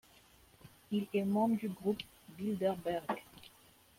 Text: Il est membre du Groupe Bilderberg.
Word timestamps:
Il 0.91 1.05
est 1.13 1.21
membre 1.25 1.57
du 1.59 1.69
Groupe 1.69 2.01
Bilderberg. 2.35 3.21